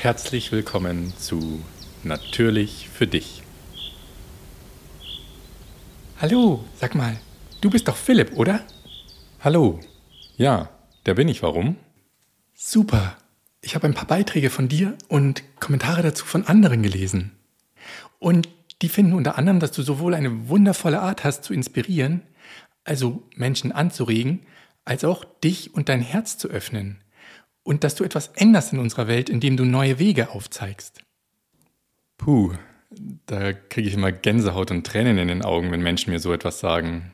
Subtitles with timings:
[0.00, 1.60] Herzlich willkommen zu
[2.04, 3.42] Natürlich für dich.
[6.20, 7.18] Hallo, sag mal,
[7.60, 8.60] du bist doch Philipp, oder?
[9.40, 9.80] Hallo.
[10.36, 10.70] Ja,
[11.04, 11.42] der bin ich.
[11.42, 11.78] Warum?
[12.54, 13.16] Super.
[13.60, 17.32] Ich habe ein paar Beiträge von dir und Kommentare dazu von anderen gelesen.
[18.20, 18.48] Und
[18.82, 22.22] die finden unter anderem, dass du sowohl eine wundervolle Art hast zu inspirieren,
[22.84, 24.46] also Menschen anzuregen,
[24.84, 27.02] als auch dich und dein Herz zu öffnen.
[27.68, 31.02] Und dass du etwas änderst in unserer Welt, indem du neue Wege aufzeigst.
[32.16, 32.54] Puh,
[33.26, 36.60] da kriege ich immer Gänsehaut und Tränen in den Augen, wenn Menschen mir so etwas
[36.60, 37.12] sagen.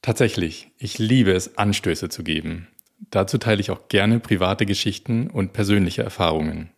[0.00, 2.68] Tatsächlich, ich liebe es, Anstöße zu geben.
[3.10, 6.70] Dazu teile ich auch gerne private Geschichten und persönliche Erfahrungen.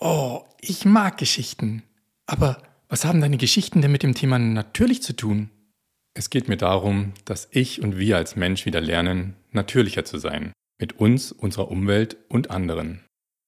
[0.00, 1.84] Oh, ich mag Geschichten.
[2.26, 5.50] Aber was haben deine Geschichten denn mit dem Thema natürlich zu tun?
[6.12, 10.50] Es geht mir darum, dass ich und wir als Mensch wieder lernen, natürlicher zu sein.
[10.82, 13.04] Mit uns, unserer Umwelt und anderen.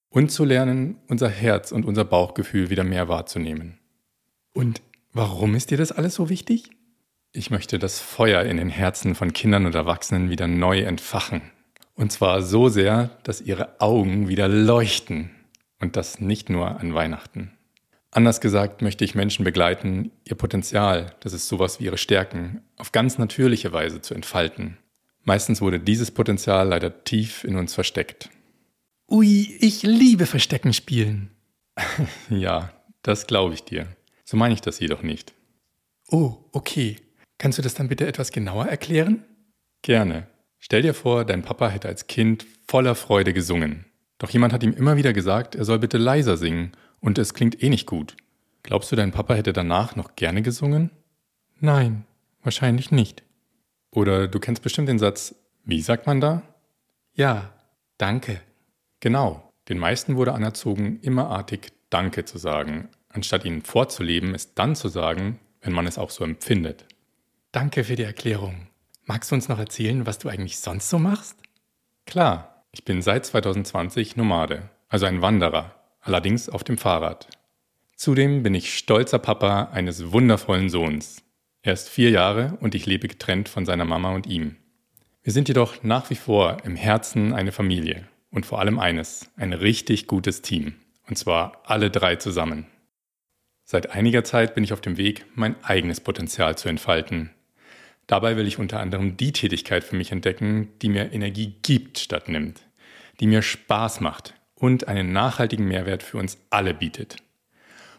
[0.09, 3.81] Und zu lernen, unser Herz und unser Bauchgefühl wieder mehr wahrzunehmen.
[4.53, 6.70] Und warum ist dir das alles so wichtig?
[7.33, 11.42] Ich möchte das Feuer in den Herzen von Kindern und Erwachsenen wieder neu entfachen.
[11.95, 15.30] Und zwar so sehr, dass ihre Augen wieder leuchten.
[15.80, 17.51] Und das nicht nur an Weihnachten.
[18.12, 22.92] Anders gesagt möchte ich Menschen begleiten, ihr Potenzial, das ist sowas wie ihre Stärken, auf
[22.92, 24.78] ganz natürliche Weise zu entfalten.
[25.25, 28.30] Meistens wurde dieses Potenzial leider tief in uns versteckt.
[29.11, 31.30] Ui, ich liebe Verstecken spielen.
[32.30, 32.72] ja,
[33.03, 33.86] das glaube ich dir.
[34.25, 35.33] So meine ich das jedoch nicht.
[36.08, 36.97] Oh, okay.
[37.39, 39.25] Kannst du das dann bitte etwas genauer erklären?
[39.83, 40.27] Gerne.
[40.58, 43.84] Stell dir vor, dein Papa hätte als Kind voller Freude gesungen.
[44.19, 47.62] Doch jemand hat ihm immer wieder gesagt, er soll bitte leiser singen und es klingt
[47.62, 48.17] eh nicht gut.
[48.62, 50.91] Glaubst du, dein Papa hätte danach noch gerne gesungen?
[51.61, 52.06] Nein,
[52.42, 53.22] wahrscheinlich nicht.
[53.95, 56.42] Oder du kennst bestimmt den Satz, wie sagt man da?
[57.14, 57.53] Ja,
[57.97, 58.41] danke.
[58.98, 64.89] Genau, den meisten wurde anerzogen, immerartig Danke zu sagen, anstatt ihnen vorzuleben, es dann zu
[64.89, 66.86] sagen, wenn man es auch so empfindet.
[67.52, 68.67] Danke für die Erklärung.
[69.05, 71.36] Magst du uns noch erzählen, was du eigentlich sonst so machst?
[72.05, 77.29] Klar, ich bin seit 2020 Nomade, also ein Wanderer, allerdings auf dem Fahrrad.
[77.95, 81.23] Zudem bin ich stolzer Papa eines wundervollen Sohns.
[81.67, 84.57] Er ist vier Jahre und ich lebe getrennt von seiner Mama und ihm.
[85.23, 89.55] Wir sind jedoch nach wie vor im Herzen eine Familie und vor allem eines, ein
[89.55, 90.74] richtig gutes Team.
[91.08, 92.67] Und zwar alle drei zusammen.
[93.64, 97.30] Seit einiger Zeit bin ich auf dem Weg, mein eigenes Potenzial zu entfalten.
[98.07, 102.29] Dabei will ich unter anderem die Tätigkeit für mich entdecken, die mir Energie gibt statt
[102.29, 102.61] nimmt,
[103.20, 107.17] die mir Spaß macht, und einen nachhaltigen Mehrwert für uns alle bietet.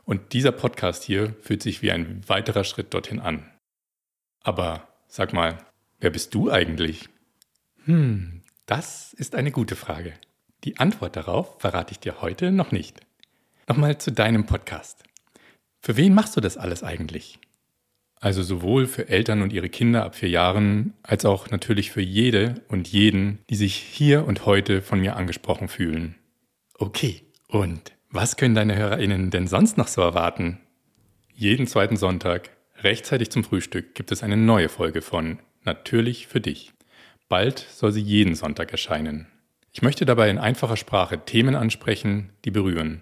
[0.03, 3.49] Und dieser Podcast hier fühlt sich wie ein weiterer Schritt dorthin an.
[4.45, 5.57] Aber sag mal,
[5.99, 7.09] wer bist du eigentlich?
[7.85, 10.13] Hm, das ist eine gute Frage.
[10.63, 13.01] Die Antwort darauf verrate ich dir heute noch nicht.
[13.67, 15.03] Nochmal zu deinem Podcast.
[15.81, 17.39] Für wen machst du das alles eigentlich?
[18.21, 22.61] Also sowohl für Eltern und ihre Kinder ab vier Jahren, als auch natürlich für jede
[22.67, 26.13] und jeden, die sich hier und heute von mir angesprochen fühlen.
[26.75, 30.59] Okay, und was können deine HörerInnen denn sonst noch so erwarten?
[31.33, 32.54] Jeden zweiten Sonntag,
[32.85, 36.71] rechtzeitig zum Frühstück, gibt es eine neue Folge von Natürlich für dich.
[37.27, 39.27] Bald soll sie jeden Sonntag erscheinen.
[39.71, 43.01] Ich möchte dabei in einfacher Sprache Themen ansprechen, die berühren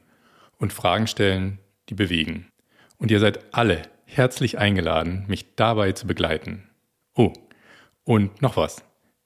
[0.58, 2.48] und Fragen stellen, die bewegen.
[2.98, 6.70] Und ihr seid alle herzlich eingeladen, mich dabei zu begleiten.
[7.16, 7.34] Oh,
[8.06, 8.86] und noch was.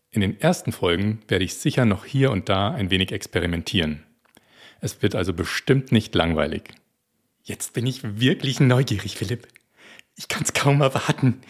[0.09, 4.03] In den ersten Folgen werde ich sicher noch hier und da ein wenig experimentieren.
[4.81, 6.73] Es wird also bestimmt nicht langweilig.
[7.43, 9.47] Jetzt bin ich wirklich neugierig, Philipp.
[10.17, 11.41] Ich kann's kaum erwarten.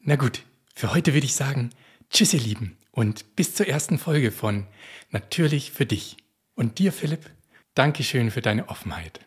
[0.00, 0.42] Na gut,
[0.74, 1.70] für heute würde ich sagen,
[2.10, 4.66] tschüss ihr Lieben und bis zur ersten Folge von
[5.10, 6.16] Natürlich für dich.
[6.54, 7.30] Und dir, Philipp,
[7.74, 9.20] Dankeschön für deine Offenheit.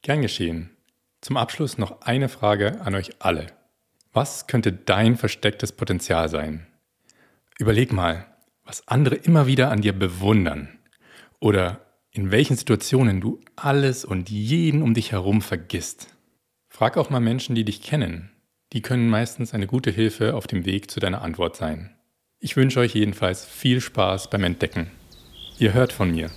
[0.00, 0.70] Gern geschehen.
[1.20, 3.48] Zum Abschluss noch eine Frage an euch alle.
[4.12, 6.66] Was könnte dein verstecktes Potenzial sein?
[7.58, 8.26] Überleg mal,
[8.64, 10.78] was andere immer wieder an dir bewundern
[11.38, 16.15] oder in welchen Situationen du alles und jeden um dich herum vergisst.
[16.76, 18.28] Frag auch mal Menschen, die dich kennen.
[18.74, 21.96] Die können meistens eine gute Hilfe auf dem Weg zu deiner Antwort sein.
[22.38, 24.90] Ich wünsche euch jedenfalls viel Spaß beim Entdecken.
[25.58, 26.30] Ihr hört von mir.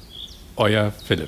[0.55, 1.27] Euer Philipp.